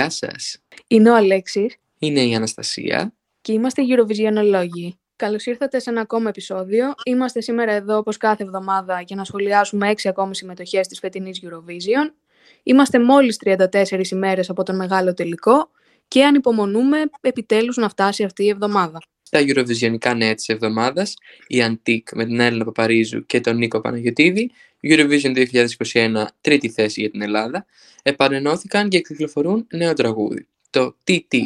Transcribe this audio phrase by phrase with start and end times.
[0.00, 0.58] Γεια σας.
[0.86, 3.14] Είναι ο Αλέξης Είναι η Αναστασία.
[3.40, 4.98] και είμαστε Eurovisionολόγοι.
[5.16, 6.92] Καλώς ήρθατε σε ένα ακόμα επεισόδιο.
[7.04, 12.12] Είμαστε σήμερα εδώ όπως κάθε εβδομάδα για να σχολιάσουμε έξι ακόμη συμμετοχές της φετινής Eurovision.
[12.62, 15.70] Είμαστε μόλις 34 ημέρες από τον μεγάλο τελικό
[16.08, 18.98] και ανυπομονούμε επιτέλους να φτάσει αυτή η εβδομάδα.
[19.30, 21.14] Τα Eurovisioniικά νέα της εβδομάδας,
[21.46, 24.50] η Antique με την Έλληνα Παπαρίζου και τον Νίκο Παναγιωτίδη,
[24.82, 25.46] Eurovision
[25.92, 27.66] 2021 τρίτη θέση για την Ελλάδα,
[28.02, 30.46] επανενώθηκαν και κυκλοφορούν νέο τραγούδι.
[30.70, 31.36] Το TT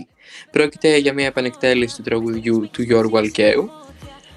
[0.51, 3.71] πρόκειται για μια επανεκτέλεση του τραγουδιού του Γιώργου Αλκαίου.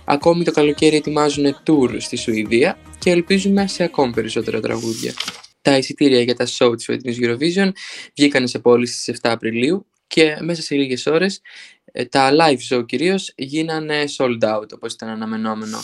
[0.05, 5.13] Ακόμη το καλοκαίρι ετοιμάζουν tour στη Σουηδία και ελπίζουμε σε ακόμη περισσότερα τραγούδια.
[5.61, 7.71] Τα εισιτήρια για τα show της φετινής Eurovision
[8.15, 12.85] βγήκαν σε πώληση στις 7 Απριλίου και μέσα σε λίγες ώρες ε, τα live show
[12.85, 15.77] κυρίως γίνανε sold out όπως ήταν αναμενόμενο.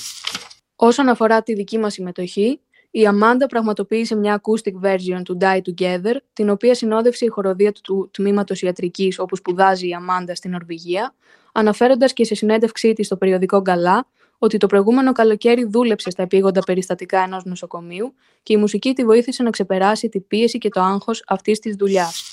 [0.76, 2.60] Όσον αφορά τη δική μας συμμετοχή,
[2.92, 8.10] η Αμάντα πραγματοποίησε μια acoustic version του Die Together, την οποία συνόδευσε η χοροδία του
[8.14, 11.16] τμήματος ιατρικής όπου σπουδάζει η Αμάντα στην Νορβηγία,
[11.52, 16.62] αναφέροντας και σε συνέντευξή της στο περιοδικό Γκαλά ότι το προηγούμενο καλοκαίρι δούλεψε στα επίγοντα
[16.62, 21.24] περιστατικά ενός νοσοκομείου και η μουσική τη βοήθησε να ξεπεράσει τη πίεση και το άγχος
[21.28, 22.24] αυτής της δουλειάς.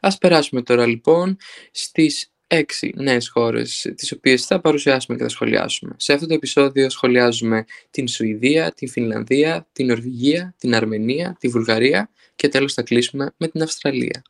[0.00, 1.36] Ας περάσουμε τώρα λοιπόν
[1.70, 5.94] στις έξι νέες χώρες τις οποίες θα παρουσιάσουμε και θα σχολιάσουμε.
[5.96, 12.10] Σε αυτό το επεισόδιο σχολιάζουμε την Σουηδία, την Φινλανδία, την Νορβηγία, την Αρμενία, τη Βουλγαρία
[12.36, 14.22] και τέλος θα κλείσουμε με την Αυστραλία.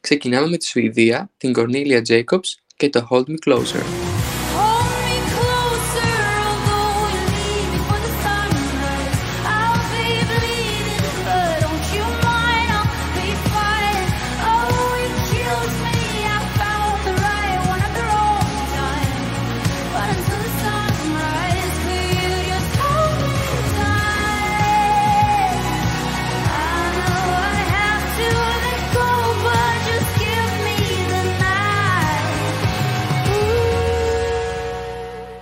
[0.00, 4.15] Ξεκινάμε με τη Σουηδία, την Cornelia Jacobs και το Hold Me Closer.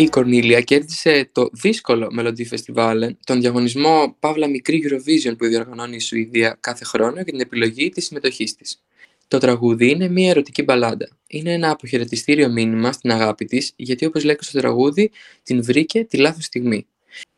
[0.05, 6.01] Η Κορνίλια κέρδισε το δύσκολο Melody Festival, τον διαγωνισμό Παύλα Μικρή Eurovision που διοργανώνει η
[6.01, 8.83] Σουηδία κάθε χρόνο για την επιλογή της συμμετοχής της.
[9.29, 11.09] Το τραγούδι είναι μια ερωτική μπαλάντα.
[11.27, 15.11] Είναι ένα αποχαιρετιστήριο μήνυμα στην αγάπη της, γιατί όπως λέει και στο τραγούδι,
[15.43, 16.87] την βρήκε τη λάθος στιγμή.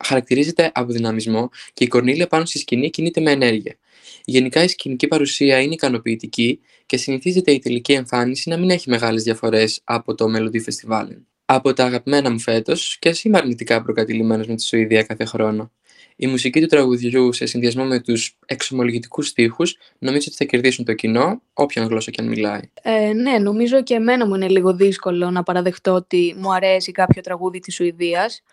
[0.05, 3.77] Χαρακτηρίζεται από δυναμισμό και η Κορνίλια πάνω στη σκηνή κινείται με ενέργεια.
[4.25, 9.23] Γενικά η σκηνική παρουσία είναι ικανοποιητική και συνηθίζεται η τελική εμφάνιση να μην έχει μεγάλες
[9.23, 11.07] διαφορές από το Melody Festival.
[11.49, 15.71] Από τα αγαπημένα μου φέτος, και ας είμαι αρνητικά προκατηλημένος με τη Σουηδία κάθε χρόνο.
[16.15, 20.93] Η μουσική του τραγουδιού σε συνδυασμό με τους εξομολογητικούς στίχους νομίζω ότι θα κερδίσουν το
[20.93, 22.59] κοινό, όποιον γλώσσα και αν μιλάει.
[22.81, 27.21] Ε, ναι, νομίζω και εμένα μου είναι λίγο δύσκολο να παραδεχτώ ότι μου αρέσει κάποιο
[27.21, 28.43] τραγούδι της Σουηδίας.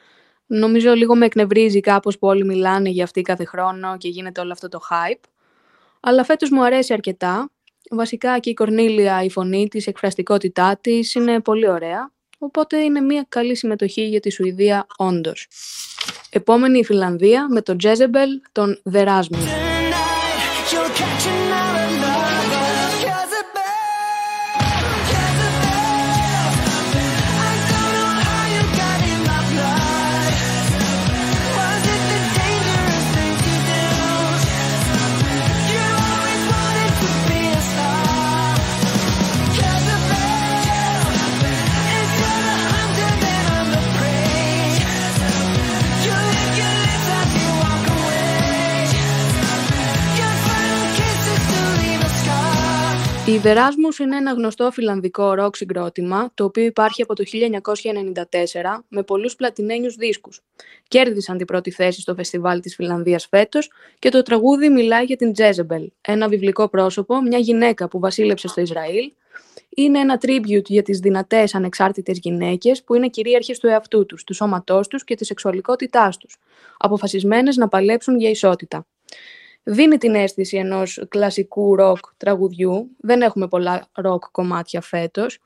[0.47, 4.53] Νομίζω λίγο με εκνευρίζει κάπως που όλοι μιλάνε για αυτή κάθε χρόνο και γίνεται όλο
[4.53, 5.25] αυτό το hype.
[6.01, 7.51] Αλλά φέτος μου αρέσει αρκετά.
[7.91, 12.14] Βασικά και η Κορνίλια, η φωνή της, η εκφραστικότητά της είναι πολύ ωραία.
[12.45, 15.49] Οπότε είναι μια καλή συμμετοχή για τη Σουηδία όντως.
[16.31, 19.05] Επόμενη η Φιλανδία με τον Jezebel, τον The
[53.27, 58.85] Η The Rasmus είναι ένα γνωστό φιλανδικό ροκ συγκρότημα, το οποίο υπάρχει από το 1994
[58.89, 60.41] με πολλούς πλατινένιους δίσκους.
[60.89, 65.33] Κέρδισαν την πρώτη θέση στο φεστιβάλ της Φιλανδίας φέτος και το τραγούδι μιλάει για την
[65.37, 69.13] Jezebel, ένα βιβλικό πρόσωπο, μια γυναίκα που βασίλεψε στο Ισραήλ.
[69.69, 74.35] Είναι ένα tribute για τις δυνατές ανεξάρτητες γυναίκες που είναι κυρίαρχες του εαυτού τους, του
[74.35, 76.37] σώματός τους και της σεξουαλικότητάς τους,
[76.77, 78.87] αποφασισμένες να παλέψουν για ισότητα
[79.65, 82.91] δίνει την αίσθηση ενός κλασικού ροκ τραγουδιού.
[82.97, 85.39] Δεν έχουμε πολλά ροκ κομμάτια φέτος.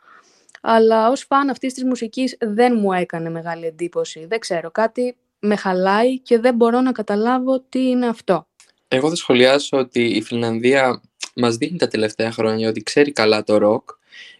[0.60, 4.26] Αλλά ως φαν αυτής της μουσικής δεν μου έκανε μεγάλη εντύπωση.
[4.26, 8.46] Δεν ξέρω, κάτι με χαλάει και δεν μπορώ να καταλάβω τι είναι αυτό.
[8.88, 11.02] Εγώ θα σχολιάσω ότι η Φιλανδία
[11.34, 13.90] μας δείχνει τα τελευταία χρόνια ότι ξέρει καλά το ροκ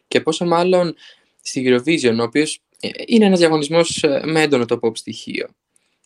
[0.08, 0.94] και πόσο μάλλον
[1.42, 5.48] στη Eurovision, ο οποίος ε, είναι ένας διαγωνισμός ε, με έντονο το pop στοιχείο.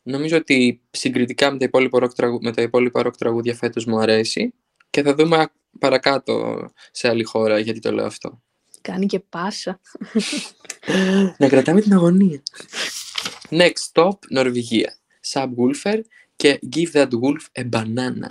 [0.03, 2.39] Νομίζω ότι συγκριτικά με τα υπόλοιπα ροκ, τραγου...
[2.43, 4.55] με τα υπόλοιπα rock τραγούδια φέτος μου αρέσει
[4.91, 5.47] και θα δούμε
[5.79, 8.43] παρακάτω σε άλλη χώρα γιατί το λέω αυτό.
[8.81, 9.81] Κάνει και πάσα.
[11.39, 12.43] Να κρατάμε την αγωνία.
[13.51, 14.97] Next stop, Νορβηγία.
[15.33, 16.01] Sub Wolfer
[16.37, 18.27] και Give That Wolf a Banana.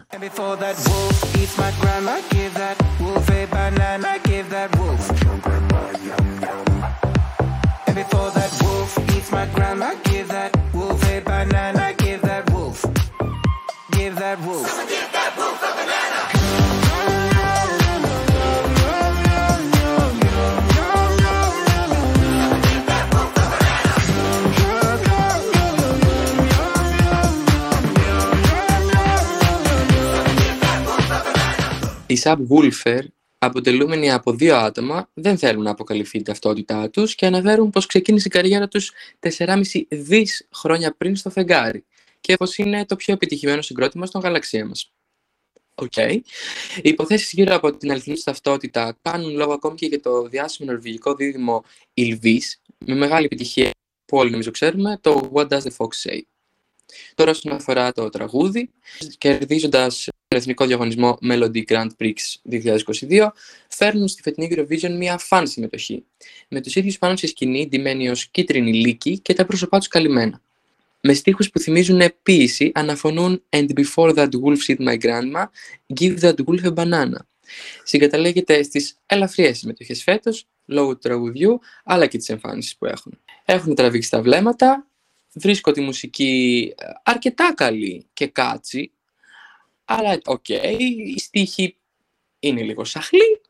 [32.12, 33.02] Οι Subwoolfer,
[33.38, 38.28] αποτελούμενοι από δύο άτομα, δεν θέλουν να αποκαλυφθεί η ταυτότητά τους και αναφέρουν πως ξεκίνησε
[38.28, 41.86] η καριέρα τους 4,5 δις χρόνια πριν στο φεγγάρι
[42.22, 44.92] και πως είναι το πιο επιτυχημένο συγκρότημα στον γαλαξία μας.
[45.76, 45.98] Οκ.
[45.98, 46.24] Οι
[46.82, 51.16] υποθέσεις γύρω από την αληθινή τους ταυτότητα κάνουν λόγο ακόμη και για το διάσημο νορβηγικό
[51.16, 52.46] δίδυμο Ylvis,
[52.86, 53.72] με μεγάλη επιτυχία
[54.06, 56.22] που όλοι νομίζω ξέρουμε, το What Does the Fox Say.
[57.16, 58.70] Τώρα όσον αφορά το τραγούδι,
[59.18, 62.14] κερδίζοντας τον εθνικό διαγωνισμό Melody Grand Prix
[63.10, 63.28] 2022,
[63.68, 66.04] φέρνουν στη φετινή Eurovision μια φαν συμμετοχή,
[66.48, 70.42] με τους ίδιους πάνω στη σκηνή ντυμένοι ως κίτρινη λύκη και τα πρόσωπά τους καλυμμένα.
[71.02, 75.46] Με στίχους που θυμίζουν ποίηση αναφωνούν «And before that wolf hit my grandma,
[76.00, 77.18] give that wolf a banana».
[77.84, 83.20] Συγκαταλέγεται στις ελαφριές συμμετοχές φέτος, λόγω του τραγουδιού, αλλά και της εμφάνισης που έχουν.
[83.46, 84.88] Έχουν τραβήξει τα βλέμματα,
[85.34, 88.92] βρίσκω τη μουσική ε, αρκετά καλή και catchy,
[90.00, 91.78] αλλά οκ, η στίχη
[92.40, 93.42] είναι λίγο σαχλοί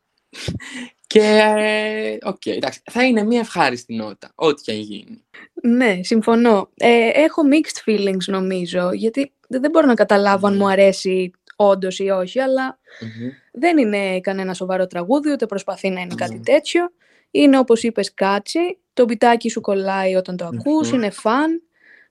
[1.06, 1.20] και
[1.56, 5.24] ε, οκ, εντάξει, θα είναι μια ευχάριστη νότα, ό,τι και αν γίνει.
[5.62, 6.70] Ναι, συμφωνώ.
[6.74, 12.08] Ε, έχω mixed feelings νομίζω, γιατί δεν μπορώ να καταλάβω αν μου αρέσει όντως ή
[12.08, 13.28] όχι, αλλά Μμμ.
[13.52, 16.42] δεν είναι κανένα σοβαρό τραγούδι, ούτε προσπαθεί να είναι κάτι Μμμ.
[16.42, 16.90] τέτοιο.
[17.30, 20.94] Είναι όπως είπες catchy, το μπιτάκι σου κολλάει όταν το ακούς, Μμμ.
[20.96, 21.62] είναι fun.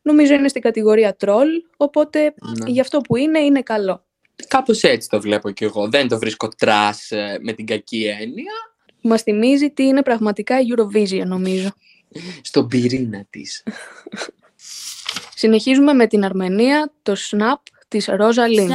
[0.02, 1.48] Νομίζω είναι στην κατηγορία troll,
[1.78, 2.70] οπότε Ναι.
[2.72, 4.06] γι' αυτό που είναι, είναι καλό.
[4.48, 5.90] Κάπως έτσι το βλέπω κι εγώ.
[5.90, 8.54] Δεν το βρίσκω trash ε, με την κακή έννοια.
[9.02, 11.70] Μας θυμίζει τι είναι πραγματικά η Eurovision νομίζω.
[12.42, 13.64] Στον πυρήνα της.
[15.36, 18.72] Συνεχίζουμε με την Αρμενία, το Snap της Ρόζα Λίν.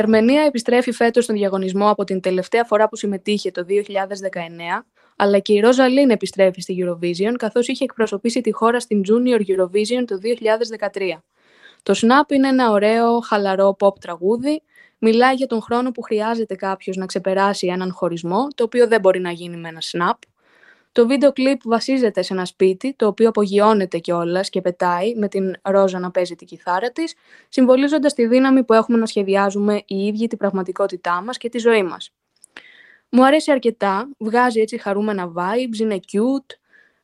[0.00, 4.84] Αρμενία επιστρέφει φέτος στον διαγωνισμό από την τελευταία φορά που συμμετείχε το 2019,
[5.16, 9.40] αλλά και η Ρόζα Λίν επιστρέφει στη Eurovision, καθώς είχε εκπροσωπήσει τη χώρα στην Junior
[9.40, 10.18] Eurovision το
[10.92, 11.22] 2013.
[11.82, 14.62] Το Snap είναι ένα ωραίο, χαλαρό pop τραγούδι,
[14.98, 19.20] μιλάει για τον χρόνο που χρειάζεται κάποιος να ξεπεράσει έναν χωρισμό, το οποίο δεν μπορεί
[19.20, 20.18] να γίνει με ένα Snap.
[20.92, 25.54] Το βίντεο κλιπ βασίζεται σε ένα σπίτι, το οποίο απογειώνεται κιόλας και πετάει, με την
[25.62, 27.14] Ρόζα να παίζει τη κιθάρα της,
[27.48, 31.82] συμβολίζοντας τη δύναμη που έχουμε να σχεδιάζουμε οι ίδιοι την πραγματικότητά μας και τη ζωή
[31.82, 32.12] μας.
[33.08, 36.54] Μου αρέσει αρκετά, βγάζει έτσι χαρούμενα vibes, είναι cute.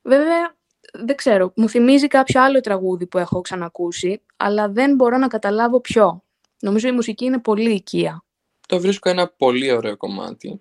[0.02, 0.56] Βέβαια,
[0.92, 5.80] δεν ξέρω, μου θυμίζει κάποιο άλλο τραγούδι που έχω ξανακούσει, αλλά δεν μπορώ να καταλάβω
[5.80, 6.22] ποιο.
[6.60, 8.24] Νομίζω η μουσική είναι πολύ οικία.
[8.68, 10.60] Το βρίσκω ένα πολύ ωραίο κομμάτι.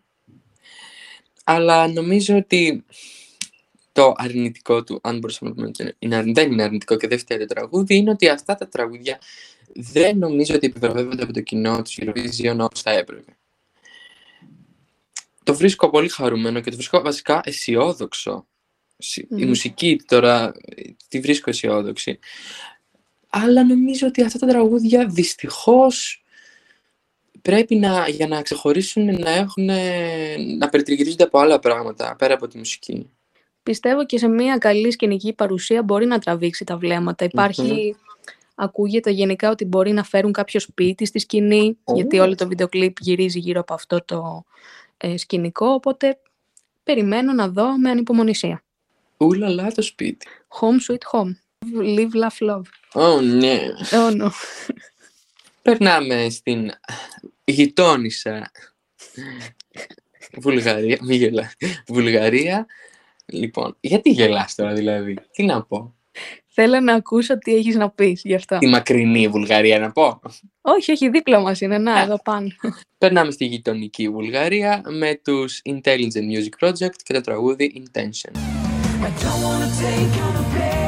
[1.47, 2.85] Αλλά νομίζω ότι
[3.91, 7.19] το αρνητικό του, αν μπορούσαμε να πούμε ότι είναι, αρνη- δεν είναι αρνητικό και δεν
[7.19, 9.19] φταίει το τραγούδι, είναι ότι αυτά τα τραγούδια
[9.73, 13.37] δεν νομίζω ότι επιβραβεύονται από το κοινό του Eurovision όπως θα έπρεπε.
[15.43, 18.47] Το βρίσκω πολύ χαρούμενο και το βρίσκω βασικά αισιόδοξο.
[18.97, 19.47] Συ- Η Μμμ.
[19.47, 22.19] μουσική τώρα ε, τη βρίσκω αισιόδοξη.
[23.29, 26.23] Αλλά νομίζω ότι αυτά τα τραγούδια δυστυχώς
[27.45, 29.69] πρέπει να, για να ξεχωρίσουν να έχουν,
[30.57, 33.09] να περιτριγυρίζονται από άλλα πράγματα πέρα από τη μουσική.
[33.63, 37.25] Πιστεύω και σε μια καλή σκηνική παρουσία μπορεί να τραβήξει τα βλέμματα.
[37.25, 37.95] Υπάρχει,
[38.55, 41.93] ακούγεται γενικά ότι μπορεί να φέρουν κάποιο σπίτι στη σκηνή, Ω.
[41.93, 44.43] γιατί όλο το βίντεο κλιπ γυρίζει γύρω από αυτό το
[44.97, 46.17] ε, σκηνικό, οπότε
[46.83, 48.63] περιμένω να δω με ανυπομονησία.
[49.17, 50.27] Ούλαλα το σπίτι.
[50.59, 51.31] Home sweet home.
[51.97, 52.61] Live, laugh, love.
[52.93, 53.59] Ω ναι.
[53.91, 54.29] Oh, no.
[55.65, 56.71] Περνάμε στην
[57.43, 58.51] γειτόνισσα
[60.37, 60.97] Βουλγαρία.
[61.01, 61.51] Μη γελά.
[61.87, 62.65] Βουλγαρία.
[63.25, 65.17] Λοιπόν, γιατί γελάς τώρα δηλαδή.
[65.31, 65.95] Τι να πω;
[66.47, 68.57] Θέλω να ακούσω τι έχεις να πεις γι' αυτό.
[68.57, 70.19] Τη μακρινή Βουλγαρία να πω.
[70.61, 71.77] Όχι, όχι, δίπλα μας είναι.
[71.77, 72.47] Να, εδώ πάνω.
[72.97, 78.31] Περνάμε στη γειτονική Βουλγαρία με τους Intelligent Music Project και το τραγούδι Intention.
[78.35, 80.84] I don't wanna take on the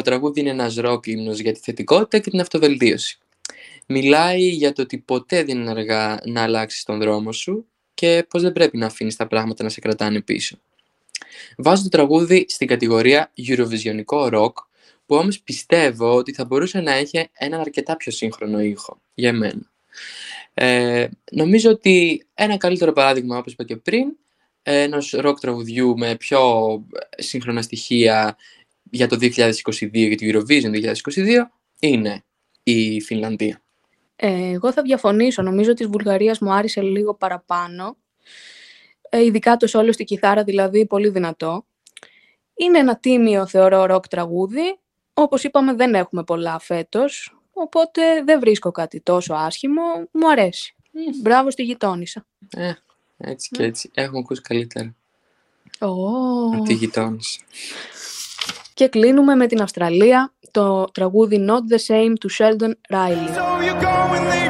[0.00, 3.18] Το τραγούδι είναι ένας ροκ ύμνος για τη θετικότητα και την αυτοβελτίωση.
[3.86, 8.42] Μιλάει για το ότι ποτέ δεν είναι αργά να αλλάξεις τον δρόμο σου και πως
[8.42, 10.58] δεν πρέπει να αφήνεις τα πράγματα να σε κρατάνε πίσω.
[11.56, 14.52] Βάζω το τραγούδι στην κατηγορία Eurovisionικό rock,
[15.06, 19.70] που όμως πιστεύω ότι θα μπορούσε να έχει έναν αρκετά πιο σύγχρονο ήχο, για μένα.
[20.54, 24.16] Ε, νομίζω ότι ένα καλύτερο παράδειγμα, όπως είπα και πριν,
[24.62, 26.40] ενός rock τραγουδιού με πιο
[27.16, 28.36] σύγχρονα στοιχεία
[28.90, 30.94] για το 2022, για το Eurovision 2022,
[31.78, 32.24] είναι
[32.62, 33.62] η Φινλανδία.
[34.16, 35.42] Ε, εγώ θα διαφωνήσω.
[35.42, 37.96] Νομίζω ότι της Βουλγαρίας μου άρεσε λίγο παραπάνω.
[39.10, 41.64] Ε, ειδικά το σόλο στη κιθάρα, δηλαδή, πολύ δυνατό.
[42.54, 44.78] Είναι ένα τίμιο, θεωρώ, ροκ τραγούδι.
[45.12, 49.82] Όπως είπαμε, δεν έχουμε πολλά φέτος, οπότε δεν βρίσκω κάτι τόσο άσχημο.
[50.12, 50.74] Μου αρέσει.
[51.22, 52.26] Μπράβο στη γειτόνισσα.
[52.56, 52.72] Ε,
[53.16, 53.90] έτσι και έτσι.
[53.94, 54.94] Έχουμε ακούσει καλύτερα
[55.80, 55.86] Ω.
[56.54, 57.40] από τη γειτόνισσα.
[58.80, 64.49] Και κλείνουμε με την Αυστραλία, το τραγούδι Not the Same του Sheldon Riley.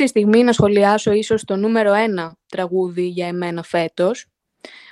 [0.00, 4.26] Έφτασε η στιγμή να σχολιάσω ίσως το νούμερο ένα τραγούδι για εμένα φέτος.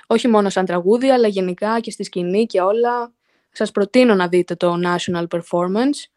[0.07, 3.13] Όχι μόνο σαν τραγούδι, αλλά γενικά και στη σκηνή και όλα.
[3.51, 6.09] Σας προτείνω να δείτε το National Performance.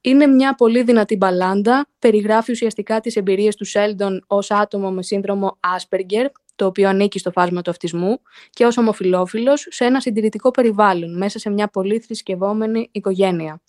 [0.00, 5.58] Είναι μια πολύ δυνατή μπαλάντα, περιγράφει ουσιαστικά τις εμπειρίες του Sheldon ως άτομο με σύνδρομο
[5.76, 11.16] Asperger, το οποίο ανήκει στο φάσμα του αυτισμού, και ως ομοφιλόφιλος σε ένα συντηρητικό περιβάλλον,
[11.16, 13.60] μέσα σε μια πολύ θρησκευόμενη οικογένεια.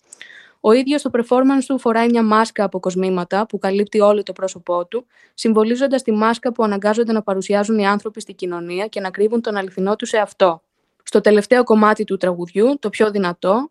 [0.60, 4.86] Ο ίδιος στο performance του φοράει μια μάσκα από κοσμήματα που καλύπτει όλο το πρόσωπό
[4.86, 9.40] του, συμβολίζοντας τη μάσκα που αναγκάζονται να παρουσιάζουν οι άνθρωποι στην κοινωνία και να κρύβουν
[9.40, 10.62] τον αληθινό του σε αυτό.
[11.02, 13.70] Στο τελευταίο κομμάτι του τραγουδιού, το πιο δυνατό,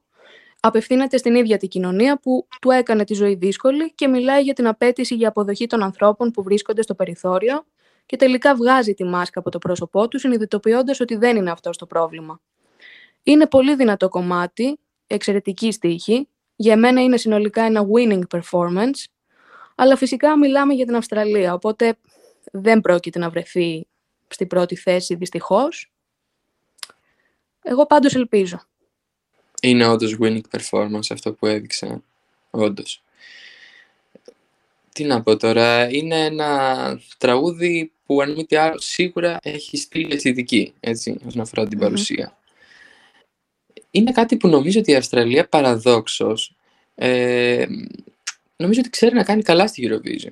[0.59, 4.67] απευθύνεται στην ίδια την κοινωνία που του έκανε τη ζωή δύσκολη και μιλάει για την
[4.67, 7.65] απέτηση για αποδοχή των ανθρώπων που βρίσκονται στο περιθώριο
[8.05, 11.85] και τελικά βγάζει τη μάσκα από το πρόσωπό του, συνειδητοποιώντας ότι δεν είναι αυτό το
[11.85, 12.41] πρόβλημα.
[13.23, 16.27] Είναι πολύ δυνατό κομμάτι, εξαιρετική στίχη.
[16.55, 19.03] Για μένα είναι συνολικά ένα winning performance,
[19.75, 21.97] αλλά φυσικά μιλάμε για την Αυστραλία, οπότε
[22.51, 23.87] δεν πρόκειται να βρεθεί
[24.27, 25.91] στην πρώτη θέση δυστυχώς.
[27.63, 28.61] Εγώ πάντως ελπίζω.
[29.61, 32.01] Είναι όντως winning performance αυτό που έδειξε.
[32.49, 33.03] Όντως.
[34.93, 40.13] Τι να πω τώρα, είναι ένα τραγούδι που αν μη τι άλλο σίγουρα έχει στείλει
[40.13, 41.83] αισθητική, έτσι, όσον αφορά την Μμμ.
[41.83, 42.37] παρουσία.
[43.95, 46.55] Είναι κάτι που νομίζω ότι η Αυστραλία παραδόξως
[46.95, 47.65] ε,
[48.55, 50.31] νομίζω ότι ξέρει να κάνει καλά στη Eurovision.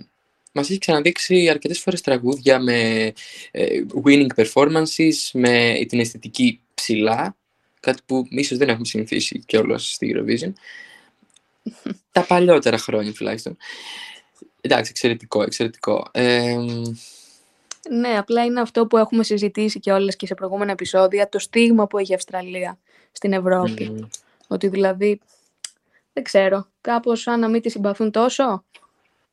[0.51, 3.12] Μας έχει ξαναδείξει αρκετές φορές τραγούδια με
[3.51, 7.36] ε, winning performances, με την αισθητική ψηλά,
[7.79, 10.53] κάτι που ίσως δεν έχουμε συνηθίσει κιόλας στη Eurovision.
[12.12, 13.58] Τα παλιότερα χρόνια τουλάχιστον.
[14.62, 16.08] Εντάξει, εξαιρετικό, εξαιρετικό.
[16.12, 16.55] Ε,
[17.89, 21.88] Ναι, απλά είναι αυτό που έχουμε συζητήσει και όλες και σε προηγούμενα επεισόδια, το στίγμα
[21.88, 22.77] που έχει η Αυστραλία
[23.13, 23.89] στην Ευρώπη.
[23.89, 23.98] μ,
[24.48, 25.20] Ότι δηλαδή,
[26.13, 28.63] δεν ξέρω, κάπως σαν να μην τη συμπαθούν τόσο.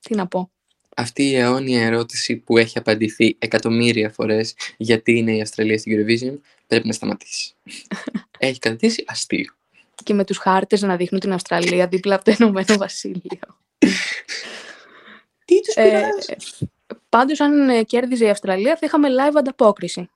[0.00, 0.50] Τι να πω.
[0.96, 6.38] αυτή η αιώνια ερώτηση που έχει απαντηθεί εκατομμύρια φορές γιατί είναι η Αυστραλία στην Eurovision
[6.66, 7.54] πρέπει να σταματήσει.
[8.38, 9.54] έχει κατατήσει αστείο.
[10.04, 13.58] Και με τους χάρτες να δείχνουν την Αυστραλία δίπλα από το Ενωμένο Βασίλειο.
[15.44, 16.68] Τι τους Ε, πειράζει.
[17.08, 20.10] πάντως, αν ε, κέρδιζε η Αυστραλία, θα είχαμε live ανταπόκριση.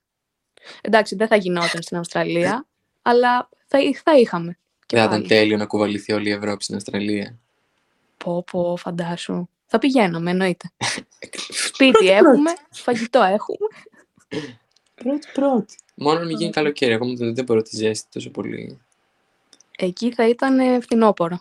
[0.80, 2.66] Εντάξει, δεν θα γινόταν στην Αυστραλία,
[3.06, 4.58] αλλά θα, εί- θα είχαμε.
[4.86, 5.40] Και Δεν θα ήταν πάλι.
[5.40, 7.38] τέλειο να κουβαληθεί όλη η Ευρώπη στην Αυστραλία.
[8.16, 9.48] Πω, πω, φαντάσου.
[9.66, 10.70] Θα πηγαίναμε, εννοείται.
[11.68, 13.68] Σπίτι έχουμε, φαγητό έχουμε.
[14.94, 15.74] Πρώτη, πρώτη.
[15.94, 16.52] Μόνο να μην γίνει Πρώτη.
[16.56, 16.92] καλοκαίρι.
[16.92, 18.78] Εγώ μου δεν μπορώ τη ζέστη τόσο πολύ.
[19.78, 21.40] Εκεί θα ήταν ε, φθινόπωρο.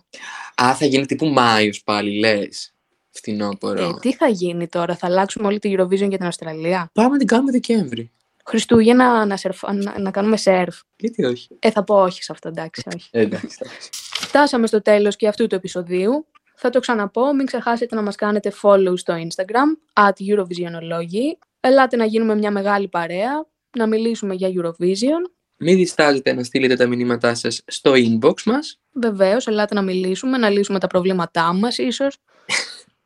[0.62, 2.74] Α, θα γίνει τύπου Μάιος πάλι, λες.
[3.12, 3.84] Φθινόπωρο.
[3.88, 7.17] Ε, τι θα γίνει τώρα, θα αλλάξουμε όλη τη Eurovision για την Αυστραλία; Πάμε να
[7.17, 8.12] την κάνουμε Δεκέμβρη.
[8.46, 10.80] Χριστούγεννα να, σερφ- να, να κάνουμε σερφ.
[10.98, 13.10] Γιατί όχι; Ε, θα πω όχι σε αυτό, εντάξει, όχι.
[13.12, 13.90] Ε, εντάξει, εντάξει.
[14.14, 16.26] Φτάσαμε στο τέλος και αυτού του επεισοδίου.
[16.56, 21.46] Θα το ξαναπώ, μην ξεχάσετε να μας κάνετε follow στο Instagram, at Eurovisionology.
[21.60, 23.46] Ελάτε να γίνουμε μια μεγάλη παρέα,
[23.78, 25.32] να μιλήσουμε για Eurovision.
[25.58, 28.80] Μην διστάζετε να στείλετε τα μηνύματά σας στο inbox μας.
[28.92, 32.18] Βεβαίως, ελάτε να μιλήσουμε, να λύσουμε τα προβλήματά μας ίσως.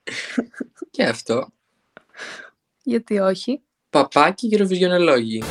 [0.92, 1.48] Και αυτό.
[2.84, 3.62] Γιατί όχι.
[3.90, 5.44] Παπάκι γυροβιζιονολόγοι.